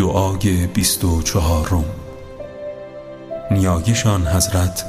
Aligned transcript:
دعای 0.00 0.66
بیست 0.66 1.04
و 1.04 1.22
چهارم 1.22 1.84
نیایشان 3.50 4.26
حضرت 4.26 4.84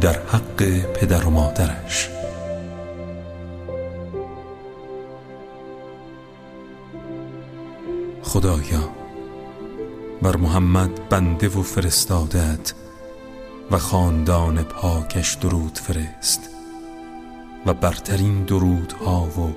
در 0.00 0.12
حق 0.12 0.62
پدر 0.94 1.24
و 1.24 1.30
مادرش. 1.30 2.08
خدایا 8.22 8.88
بر 10.22 10.36
محمد 10.36 11.08
بنده 11.08 11.48
و 11.48 11.62
فرستادت 11.62 12.72
و 13.70 13.78
خاندان 13.78 14.62
پاکش 14.62 15.34
درود 15.34 15.78
فرست 15.78 16.50
و 17.66 17.74
برترین 17.74 18.44
درودها 18.44 19.22
و 19.22 19.54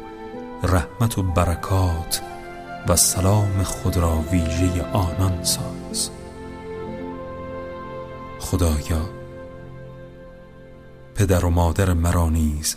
رحمت 0.68 1.18
و 1.18 1.24
برکات 1.24 2.22
و 2.88 2.96
سلام 2.96 3.64
خود 3.64 3.98
را 3.98 4.24
ویژه 4.32 4.84
آنان 4.94 5.44
ساز. 5.44 6.10
خدایا 8.40 9.10
پدر 11.16 11.46
و 11.46 11.50
مادر 11.50 11.94
مرا 11.94 12.30
نیز 12.30 12.76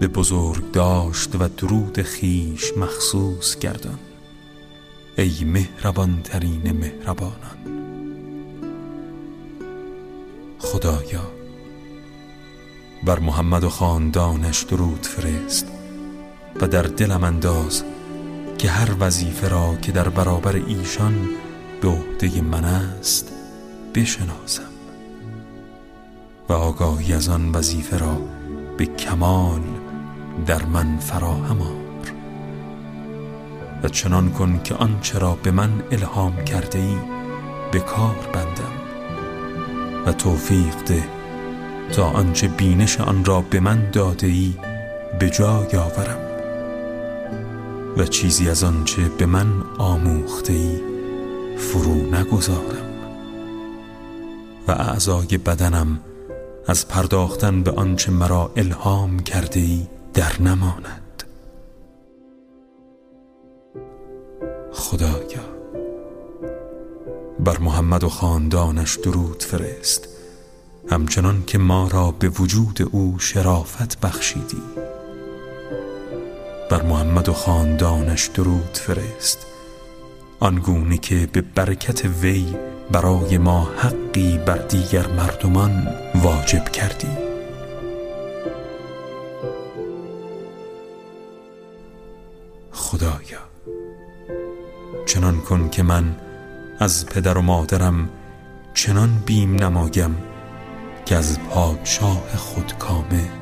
به 0.00 0.08
بزرگ 0.08 0.70
داشت 0.70 1.36
و 1.40 1.48
درود 1.48 2.02
خیش 2.02 2.76
مخصوص 2.76 3.58
گردان. 3.58 3.98
ای 5.18 5.44
مهربان 5.44 6.20
ترین 6.22 6.72
مهربانان. 6.72 7.58
خدایا 10.58 11.32
بر 13.04 13.18
محمد 13.18 13.64
و 13.64 13.68
خاندانش 13.68 14.62
درود 14.62 15.06
فرست 15.06 15.66
و 16.60 16.68
در 16.68 16.82
دلم 16.82 17.24
انداز 17.24 17.84
که 18.62 18.70
هر 18.70 18.90
وظیفه 19.00 19.48
را 19.48 19.76
که 19.82 19.92
در 19.92 20.08
برابر 20.08 20.56
ایشان 20.66 21.28
به 21.80 21.88
عهده 21.88 22.40
من 22.40 22.64
است 22.64 23.32
بشناسم. 23.94 24.62
و 26.48 26.52
آگاهی 26.52 27.12
از 27.12 27.28
آن 27.28 27.52
وظیفه 27.52 27.98
را 27.98 28.20
به 28.76 28.86
کمال 28.86 29.60
در 30.46 30.64
من 30.64 30.98
فراهم 30.98 31.62
آر. 31.62 32.12
و 33.82 33.88
چنان 33.88 34.30
کن 34.30 34.60
که 34.64 34.74
آنچه 34.74 35.18
را 35.18 35.34
به 35.42 35.50
من 35.50 35.82
الهام 35.92 36.44
کرده 36.44 36.78
ای 36.78 36.96
به 37.72 37.80
کار 37.80 38.16
بندم. 38.32 38.72
و 40.06 40.12
توفیق 40.12 40.74
ده 40.86 41.04
تا 41.92 42.10
آنچه 42.10 42.48
بینش 42.48 43.00
آن 43.00 43.24
را 43.24 43.40
به 43.40 43.60
من 43.60 43.90
داده 43.90 44.26
ای 44.26 44.54
به 45.18 45.30
جای 45.30 45.76
آورم. 45.76 46.31
و 47.96 48.06
چیزی 48.06 48.48
از 48.48 48.64
آنچه 48.64 49.08
به 49.08 49.26
من 49.26 49.62
آموخته 49.78 50.52
ای 50.52 50.80
فرو 51.56 51.94
نگذارم. 51.94 52.92
و 54.68 54.70
اعضای 54.70 55.38
بدنم 55.38 56.00
از 56.66 56.88
پرداختن 56.88 57.62
به 57.62 57.70
آنچه 57.70 58.12
مرا 58.12 58.52
الهام 58.56 59.18
کرده 59.18 59.60
ای 59.60 59.86
در 60.14 60.42
نماند. 60.42 61.22
خدایا 64.72 65.52
بر 67.40 67.58
محمد 67.58 68.04
و 68.04 68.08
خاندانش 68.08 68.96
درود 68.96 69.42
فرست. 69.42 70.08
همچنان 70.90 71.44
که 71.46 71.58
ما 71.58 71.88
را 71.88 72.10
به 72.10 72.28
وجود 72.28 72.88
او 72.92 73.18
شرافت 73.18 74.00
بخشیدی. 74.00 74.62
بر 76.72 76.82
محمد 76.82 77.28
و 77.28 77.32
خاندانش 77.32 78.26
درود 78.26 78.78
فرست. 78.78 79.46
آنگونه 80.40 80.98
که 80.98 81.28
به 81.32 81.40
برکت 81.40 82.04
وی 82.04 82.54
برای 82.92 83.38
ما 83.38 83.68
حقی 83.78 84.38
بر 84.38 84.58
دیگر 84.58 85.06
مردمان 85.06 85.88
واجب 86.14 86.68
کردی. 86.68 87.08
خدایا 92.72 93.42
چنان 95.06 95.40
کن 95.40 95.68
که 95.68 95.82
من 95.82 96.16
از 96.78 97.06
پدر 97.06 97.38
و 97.38 97.42
مادرم 97.42 98.08
چنان 98.74 99.22
بیم 99.26 99.54
نمایم 99.54 100.16
که 101.06 101.16
از 101.16 101.38
پادشاه 101.40 102.36
خود 102.36 102.78
کامه 102.78 103.41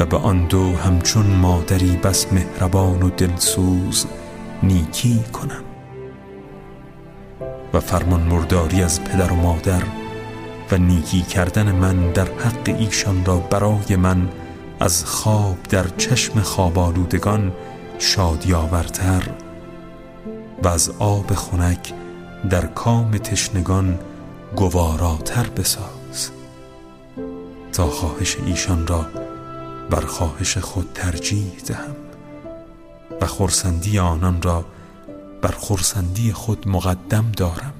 و 0.00 0.06
به 0.06 0.16
آن 0.16 0.46
دو 0.46 0.76
همچون 0.76 1.26
مادری 1.26 1.96
بس 1.96 2.32
مهربان 2.32 3.02
و 3.02 3.10
دلسوز 3.10 4.06
نیکی 4.62 5.24
کنم. 5.32 5.64
و 7.74 7.80
فرمان 7.80 8.20
مرداری 8.20 8.82
از 8.82 9.04
پدر 9.04 9.32
و 9.32 9.34
مادر 9.34 9.82
و 10.72 10.76
نیکی 10.76 11.22
کردن 11.22 11.72
من 11.72 12.12
در 12.12 12.24
حق 12.24 12.76
ایشان 12.78 13.24
را 13.24 13.36
برای 13.36 13.96
من 13.96 14.28
از 14.80 15.04
خواب 15.04 15.56
در 15.62 15.88
چشم 15.96 16.40
خواب 16.40 16.78
آلودگان 16.78 17.52
شادیاورتر 17.98 19.22
و 20.62 20.68
از 20.68 20.90
آب 20.98 21.34
خنک 21.34 21.92
در 22.50 22.66
کام 22.66 23.10
تشنگان 23.10 23.98
گواراتر 24.56 25.46
بساز 25.56 26.30
تا 27.72 27.86
خواهش 27.86 28.36
ایشان 28.46 28.86
را 28.86 29.06
بر 29.90 30.00
خواهش 30.00 30.58
خود 30.58 30.88
ترجیح 30.94 31.52
دهم 31.66 31.96
و 33.20 33.26
خورسندی 33.26 33.98
آنان 33.98 34.42
را 34.42 34.64
بر 35.42 35.50
خورسندی 35.50 36.32
خود 36.32 36.68
مقدم 36.68 37.32
دارم 37.36 37.74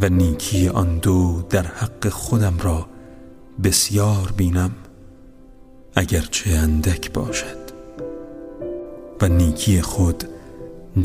و 0.00 0.08
نیکی 0.08 0.68
آن 0.68 0.98
دو 0.98 1.42
در 1.50 1.66
حق 1.66 2.08
خودم 2.08 2.58
را 2.58 2.86
بسیار 3.64 4.32
بینم 4.36 4.70
اگرچه 5.94 6.50
اندک 6.50 7.12
باشد 7.12 7.64
و 9.20 9.28
نیکی 9.28 9.82
خود 9.82 10.24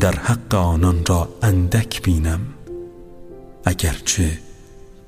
در 0.00 0.16
حق 0.16 0.54
آنان 0.54 1.06
را 1.06 1.28
اندک 1.42 2.02
بینم 2.02 2.40
اگرچه 3.64 4.38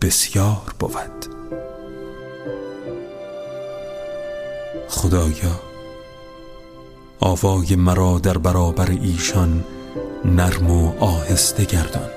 بسیار 0.02 0.74
بود. 0.78 1.41
خدایا 4.92 5.60
آوای 7.20 7.76
مرا 7.76 8.18
در 8.18 8.38
برابر 8.38 8.90
ایشان 8.90 9.64
نرم 10.24 10.70
و 10.70 10.92
آهسته 11.00 11.64
گردان 11.64 12.10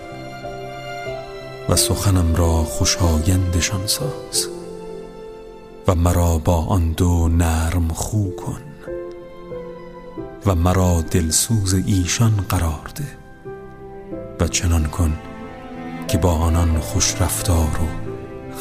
و 1.70 1.76
سخنم 1.76 2.36
را 2.36 2.64
خوشایندشان 2.64 3.88
ساز 3.88 4.48
و 5.88 5.96
مرا 5.96 6.38
با 6.38 6.66
آن 6.66 6.92
دو 6.92 7.28
نرم 7.28 7.88
خو 7.88 8.36
کن 8.36 8.62
و 10.46 10.56
مرا 10.56 11.02
دلسوز 11.02 11.74
ایشان 11.74 12.46
قرار 12.50 12.92
ده 12.96 13.18
و 14.40 14.48
چنان 14.48 14.86
کن 14.86 15.14
که 16.08 16.18
با 16.18 16.32
آنان 16.32 16.80
خوش 16.80 17.22
رفتار 17.22 17.80
و 17.82 17.88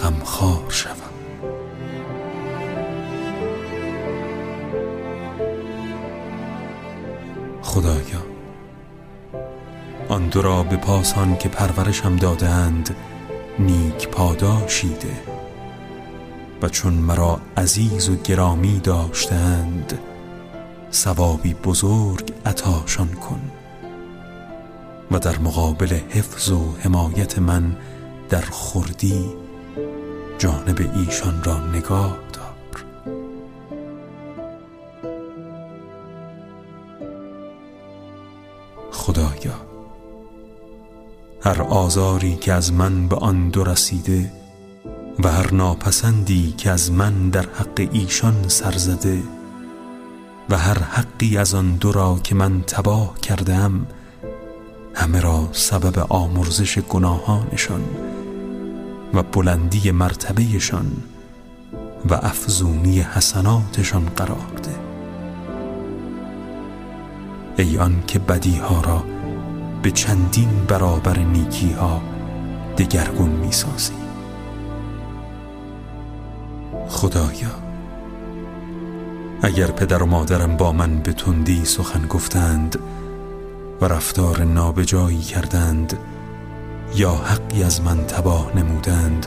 غمخوار 0.02 0.64
شوم. 0.68 1.03
خدایا. 7.74 8.22
آن 10.08 10.28
دو 10.28 10.42
را 10.42 10.62
به 10.62 10.76
پاسان 10.76 11.36
که 11.36 11.48
پرورشم 11.48 12.16
دادند 12.16 12.96
نیک 13.58 14.08
پاداشیده 14.08 15.22
و 16.62 16.68
چون 16.68 16.92
مرا 16.92 17.40
عزیز 17.56 18.08
و 18.08 18.16
گرامی 18.16 18.80
داشتند 18.80 19.98
ثوابی 20.92 21.54
بزرگ 21.54 22.32
عطاشان 22.46 23.08
کن 23.08 23.40
و 25.10 25.18
در 25.18 25.38
مقابل 25.38 25.92
حفظ 26.10 26.50
و 26.50 26.74
حمایت 26.80 27.38
من 27.38 27.76
در 28.28 28.44
خردی 28.50 29.24
جانب 30.38 30.90
ایشان 30.96 31.44
را 31.44 31.66
نگاه 31.66 32.18
دار. 32.32 32.43
هر 41.44 41.62
آزاری 41.62 42.36
که 42.36 42.52
از 42.52 42.72
من 42.72 43.08
به 43.08 43.16
آن 43.16 43.48
دو 43.48 43.64
رسیده 43.64 44.32
و 45.18 45.28
هر 45.28 45.54
ناپسندی 45.54 46.54
که 46.58 46.70
از 46.70 46.92
من 46.92 47.30
در 47.30 47.42
حق 47.42 47.88
ایشان 47.92 48.48
سرزده 48.48 49.22
و 50.50 50.58
هر 50.58 50.78
حقی 50.78 51.38
از 51.38 51.54
آن 51.54 51.76
دو 51.76 51.92
را 51.92 52.18
که 52.22 52.34
من 52.34 52.62
تباه 52.62 53.20
کردم 53.20 53.86
همه 54.94 55.20
را 55.20 55.48
سبب 55.52 56.06
آمرزش 56.08 56.78
گناهانشان 56.78 57.82
و 59.14 59.22
بلندی 59.22 59.90
مرتبهشان 59.90 60.92
و 62.10 62.14
افزونی 62.14 63.00
حسناتشان 63.00 64.04
قرار 64.16 64.52
ده. 64.62 64.78
ای 67.58 67.78
آن 67.78 68.02
که 68.06 68.18
بدیها 68.18 68.80
را 68.80 69.13
به 69.84 69.90
چندین 69.90 70.64
برابر 70.68 71.18
نیکی 71.18 71.72
ها 71.72 72.02
دگرگون 72.78 73.28
می 73.28 73.52
سازی 73.52 73.92
خدایا 76.88 77.50
اگر 79.42 79.66
پدر 79.66 80.02
و 80.02 80.06
مادرم 80.06 80.56
با 80.56 80.72
من 80.72 80.98
به 80.98 81.12
تندی 81.12 81.64
سخن 81.64 82.06
گفتند 82.06 82.78
و 83.80 83.84
رفتار 83.84 84.44
نابجایی 84.44 85.20
کردند 85.20 85.98
یا 86.94 87.10
حقی 87.10 87.62
از 87.62 87.80
من 87.80 88.04
تباه 88.04 88.52
نمودند 88.56 89.26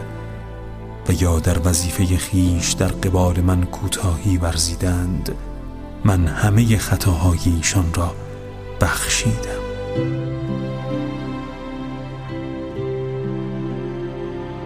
و 1.09 1.11
یا 1.11 1.39
در 1.39 1.67
وظیفه 1.67 2.17
خیش 2.17 2.71
در 2.71 2.87
قبال 2.87 3.41
من 3.41 3.63
کوتاهی 3.63 4.37
ورزیدند 4.37 5.35
من 6.05 6.27
همه 6.27 6.77
خطاهای 6.77 7.39
ایشان 7.45 7.93
را 7.93 8.15
بخشیدم. 8.81 9.56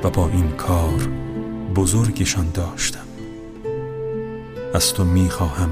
و 0.04 0.10
با 0.10 0.30
این 0.30 0.52
کار 0.52 1.10
بزرگشان 1.76 2.52
داشتم. 2.54 3.08
از 4.74 4.94
تو 4.94 5.04
می‌خواهم 5.04 5.70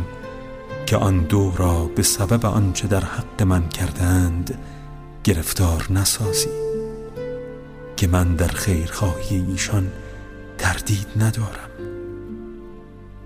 که 0.86 0.98
آن 0.98 1.20
دو 1.20 1.54
را 1.58 1.86
به 1.96 2.04
سبب 2.04 2.46
آنچه 2.46 2.88
در 2.88 3.04
حق 3.04 3.44
من 3.44 3.70
کردند 3.70 4.60
گرفتار 5.24 5.88
نسازی 5.90 6.50
که 7.98 8.08
من 8.08 8.36
در 8.36 8.48
خیرخواهی 8.48 9.46
ایشان 9.52 9.92
تردید 10.58 11.08
ندارم 11.20 11.70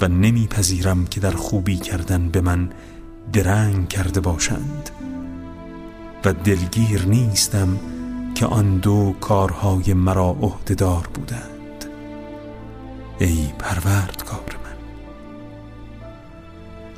و 0.02 0.08
نمیپذیرم 0.08 1.06
که 1.06 1.20
در 1.20 1.32
خوبی 1.32 1.78
کردن 1.78 2.30
به 2.30 2.42
من 2.42 2.70
درنگ 3.34 3.88
کرده 3.88 4.20
باشند. 4.20 4.90
و 6.26 6.34
دلگیر 6.34 7.06
نیستم 7.06 7.80
که 8.36 8.46
آن 8.46 8.78
دو 8.78 9.16
کارهای 9.22 9.94
مرا 9.94 10.38
عهدهدار 10.42 11.08
بودند. 11.14 11.86
ای 13.20 13.48
پروردگار 13.60 14.58
من 14.64 14.78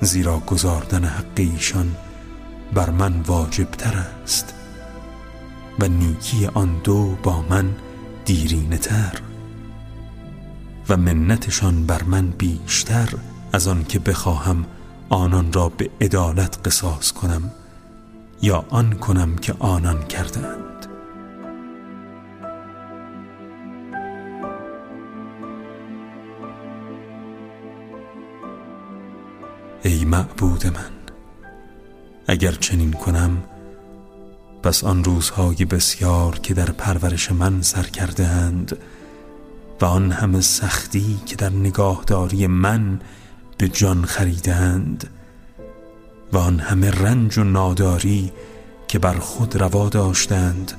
زیرا 0.01 0.39
گذاردن 0.39 1.03
حق 1.03 1.25
ایشان 1.35 1.95
بر 2.73 2.89
من 2.89 3.21
واجب 3.21 3.71
تر 3.71 4.05
است 4.23 4.53
و 5.79 5.87
نیکی 5.87 6.45
آن 6.45 6.81
دو 6.83 7.17
با 7.23 7.41
من 7.49 7.75
دیرینه 8.25 8.77
تر 8.77 9.21
و 10.89 10.97
منتشان 10.97 11.85
بر 11.85 12.03
من 12.03 12.27
بیشتر 12.27 13.09
از 13.53 13.67
آن 13.67 13.83
که 13.83 13.99
بخواهم 13.99 14.65
آنان 15.09 15.53
را 15.53 15.69
به 15.69 15.89
عدالت 16.01 16.59
قصاص 16.65 17.11
کنم. 17.11 17.51
یا 18.41 18.65
آن 18.69 18.93
کنم 18.93 19.35
که 19.35 19.53
آنان 19.59 20.03
کردند 20.03 20.87
ای 29.83 30.05
معبود 30.05 30.67
من 30.67 30.91
اگر 32.27 32.51
چنین 32.51 32.93
کنم 32.93 33.43
پس 34.63 34.83
آن 34.83 35.03
روزهای 35.03 35.65
بسیار 35.65 36.39
که 36.39 36.53
در 36.53 36.71
پرورش 36.71 37.31
من 37.31 37.61
سر 37.61 37.83
کرده 37.83 38.27
اند 38.27 38.77
و 39.81 39.85
آن 39.85 40.11
همه 40.11 40.41
سختی 40.41 41.19
که 41.25 41.35
در 41.35 41.49
نگاهداری 41.49 42.47
من 42.47 42.99
به 43.57 43.67
جان 43.67 44.05
خریدند 44.05 45.09
و 46.33 46.37
آن 46.37 46.59
همه 46.59 46.91
رنج 46.91 47.37
و 47.37 47.43
ناداری 47.43 48.31
که 48.87 48.99
بر 48.99 49.13
خود 49.13 49.55
روا 49.55 49.89
داشتند 49.89 50.71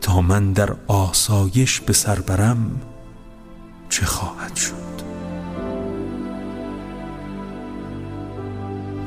تا 0.00 0.20
من 0.20 0.52
در 0.52 0.76
آسایش 0.86 1.80
به 1.80 1.92
سر 1.92 2.20
برم 2.20 2.80
چه 3.88 4.06
خواهد 4.06 4.56
شد؟ 4.56 4.74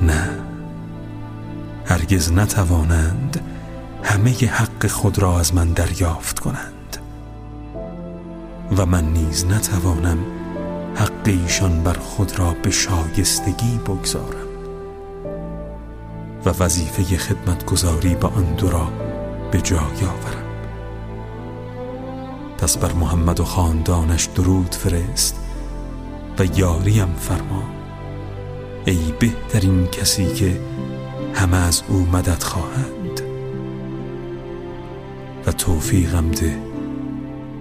نه 0.01 0.29
هرگز 1.85 2.31
نتوانند 2.31 3.41
همه 4.03 4.31
حق 4.31 4.87
خود 4.87 5.19
را 5.19 5.39
از 5.39 5.55
من 5.55 5.73
دریافت 5.73 6.39
کنند. 6.39 6.97
و 8.77 8.85
من 8.85 9.05
نیز 9.05 9.45
نتوانم 9.45 10.17
حق 10.95 11.25
ایشان 11.25 11.83
بر 11.83 11.93
خود 11.93 12.39
را 12.39 12.55
به 12.63 12.71
شایستگی 12.71 13.77
بگذارم. 13.77 14.50
و 16.45 16.49
وظیفه 16.49 17.17
خدمتگذاری 17.17 18.15
به 18.15 18.27
آن 18.27 18.55
دو 18.57 18.69
را 18.69 18.87
به 19.51 19.61
جای 19.61 19.79
آورم 19.79 20.41
پس 22.57 22.77
بر 22.77 22.93
محمد 22.93 23.39
و 23.39 23.43
خاندانش 23.43 24.25
درود 24.25 24.75
فرست 24.75 25.35
و 26.39 26.45
یاریم 26.59 27.15
فرما 27.19 27.63
ای 28.85 29.13
بهترین 29.19 29.87
کسی 29.87 30.33
که 30.33 30.61
همه 31.33 31.57
از 31.57 31.83
او 31.87 32.07
مدد 32.13 32.43
خواهند. 32.43 33.21
و 35.45 35.51
توفیقم 35.51 36.31
ده 36.31 36.57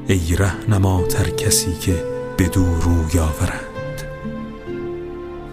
ای 0.08 0.36
تر 1.08 1.30
کسی 1.30 1.72
که 1.72 2.04
بدو 2.38 2.64
روی 2.80 3.18
آورند. 3.18 4.02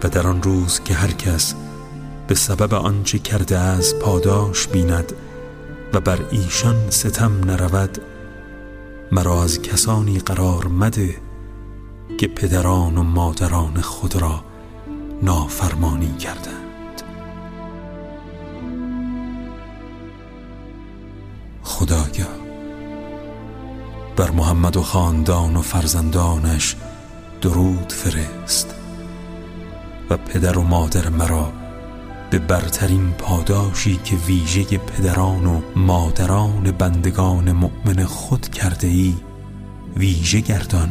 و 0.02 0.08
در 0.08 0.26
آن 0.26 0.42
روز 0.42 0.80
که 0.80 0.94
هر 0.94 1.10
کس 1.10 1.54
به 2.28 2.34
سبب 2.34 2.74
آنچه 2.74 3.18
کرده 3.18 3.58
از 3.58 3.98
پاداش 3.98 4.68
بیند 4.68 5.12
و 5.92 6.00
بر 6.00 6.18
ایشان 6.30 6.90
ستم 6.90 7.44
نرود 7.44 7.98
مرا 9.12 9.42
از 9.42 9.62
کسانی 9.62 10.18
قرار 10.18 10.66
مده 10.66 11.16
که 12.18 12.28
پدران 12.28 12.98
و 12.98 13.02
مادران 13.02 13.80
خود 13.80 14.16
را 14.16 14.44
نافرمانی 15.22 16.16
کردند. 16.16 17.02
خدایا 21.62 22.28
بر 24.16 24.30
محمد 24.30 24.76
و 24.76 24.82
خاندان 24.82 25.56
و 25.56 25.62
فرزندانش 25.62 26.76
درود 27.40 27.92
فرست 27.92 28.74
و 30.10 30.16
پدر 30.16 30.58
و 30.58 30.62
مادر 30.62 31.08
مرا 31.08 31.52
به 32.30 32.38
برترین 32.38 33.12
پاداشی 33.12 33.96
که 34.04 34.16
ویژه 34.16 34.78
پدران 34.78 35.46
و 35.46 35.60
مادران 35.76 36.70
بندگان 36.70 37.52
مؤمن 37.52 38.04
خود 38.04 38.48
کرده 38.48 38.86
ای 38.86 39.14
ویژه 39.96 40.40
گردان. 40.40 40.90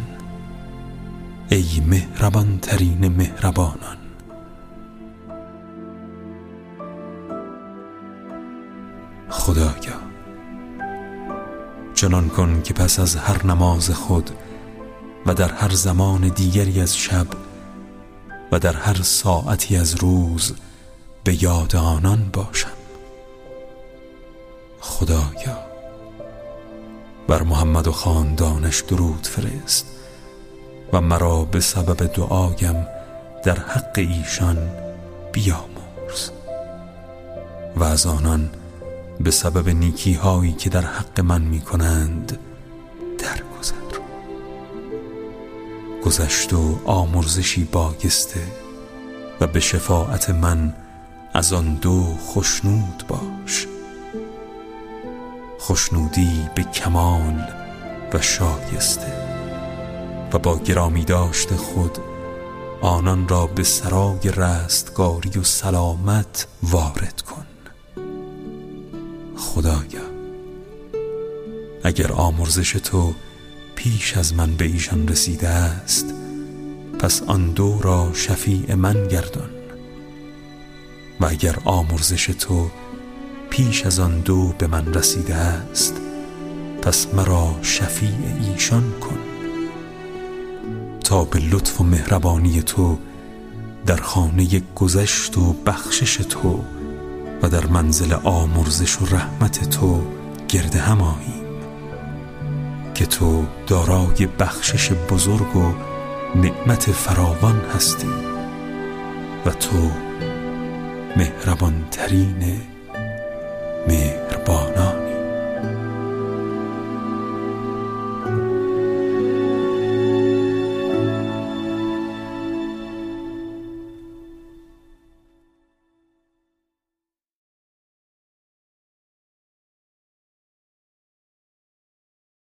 ای 1.49 1.81
مهربان 1.87 2.59
ترین 2.61 3.07
مهربانان. 3.07 3.97
خدایا 9.29 9.97
چنان 11.93 12.29
کن 12.29 12.61
که 12.63 12.73
پس 12.73 12.99
از 12.99 13.15
هر 13.15 13.45
نماز 13.45 13.89
خود 13.89 14.29
و 15.25 15.33
در 15.33 15.51
هر 15.51 15.69
زمان 15.69 16.27
دیگری 16.27 16.81
از 16.81 16.97
شب 16.97 17.27
و 18.51 18.59
در 18.59 18.73
هر 18.75 19.01
ساعتی 19.01 19.77
از 19.77 19.95
روز 19.95 20.53
به 21.27 21.43
یاد 21.43 21.75
آنان 21.75 22.29
باشم. 22.33 22.77
خدایا 24.79 25.57
بر 27.27 27.43
محمد 27.43 27.87
و 27.87 27.91
خاندانش 27.91 28.79
درود 28.81 29.27
فرست 29.27 29.85
و 30.93 31.01
مرا 31.01 31.45
به 31.45 31.59
سبب 31.59 32.13
دعایم 32.13 32.87
در 33.43 33.59
حق 33.59 33.91
ایشان 33.95 34.57
بیامرز 35.31 36.29
و 37.75 37.83
از 37.83 38.05
آنان 38.05 38.49
به 39.19 39.31
سبب 39.31 39.69
نیکی 39.69 40.13
هایی 40.13 40.51
که 40.51 40.69
در 40.69 40.85
حق 40.85 41.19
من 41.19 41.41
می 41.41 41.61
کنند 41.61 42.39
درگذر. 43.17 43.99
گذشت 46.05 46.53
و 46.53 46.79
آمرزشی 46.85 47.63
باگسته 47.63 48.41
و 49.41 49.47
به 49.47 49.59
شفاعت 49.59 50.29
من 50.29 50.73
از 51.37 51.53
آن 51.53 51.75
دو 51.75 52.17
خشنود 52.27 53.03
باش. 53.07 53.67
خشنودی 55.59 56.49
به 56.55 56.63
کمال 56.63 57.47
و 58.13 58.21
شایسته 58.21 59.13
و 60.33 60.39
با 60.39 60.59
گرامی 60.59 61.05
داشت 61.05 61.55
خود 61.55 61.97
آنان 62.81 63.27
را 63.27 63.47
به 63.47 63.63
سرای 63.63 64.19
رستگاری 64.37 65.39
و 65.39 65.43
سلامت 65.43 66.47
وارد 66.63 67.21
کن. 67.21 67.45
خدایا 69.37 70.07
اگر 71.83 72.11
آمرزش 72.11 72.71
تو 72.71 73.13
پیش 73.75 74.17
از 74.17 74.33
من 74.33 74.55
به 74.55 74.65
ایشان 74.65 75.07
رسیده 75.07 75.47
است 75.47 76.05
پس 76.99 77.23
آن 77.23 77.51
دو 77.51 77.79
را 77.81 78.13
شفیع 78.13 78.75
من 78.75 79.07
گردان. 79.07 79.56
و 81.19 81.25
اگر 81.25 81.55
آمرزش 81.65 82.25
تو 82.25 82.69
پیش 83.49 83.85
از 83.85 83.99
آن 83.99 84.19
دو 84.19 84.53
به 84.57 84.67
من 84.67 84.93
رسیده 84.93 85.35
است؟ 85.35 86.01
پس 86.81 87.07
مرا 87.13 87.55
شفیع 87.61 88.15
ایشان 88.53 88.93
کن. 89.01 89.17
تا 91.03 91.23
به 91.23 91.39
لطف 91.39 91.81
و 91.81 91.83
مهربانی 91.83 92.61
تو 92.61 92.97
در 93.85 93.97
خانه 93.97 94.61
گذشت 94.75 95.37
و 95.37 95.53
بخشش 95.53 96.15
تو 96.15 96.63
و 97.41 97.49
در 97.49 97.65
منزل 97.65 98.13
آمرزش 98.23 99.01
و 99.01 99.05
رحمت 99.05 99.69
تو 99.69 100.01
گرد 100.47 100.75
هم 100.75 101.15
که 102.93 103.05
تو 103.05 103.45
دارای 103.67 104.27
بخشش 104.39 104.91
بزرگ 104.91 105.55
و 105.55 105.73
نعمت 106.35 106.91
فراوان 106.91 107.61
هستی 107.75 108.07
و 109.45 109.51
تو 109.51 109.91
مهربان 111.17 111.85
ترین 111.91 112.76